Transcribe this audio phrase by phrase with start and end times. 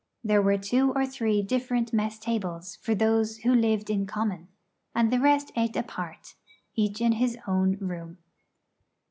[0.23, 4.47] There were two or three different mess tables for those who lived in common;
[4.95, 6.33] and the rest ate apart,
[6.73, 8.17] each in his own room.